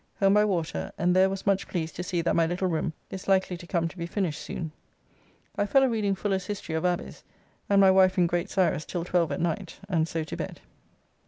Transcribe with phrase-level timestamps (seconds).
[0.19, 3.27] Home by water, and there was much pleased to see that my little room is
[3.27, 4.71] likely to come to be finished soon.
[5.55, 7.23] I fell a reading Fuller's History of Abbys,
[7.69, 10.59] and my wife in Great Cyrus till twelve at night, and so to bed.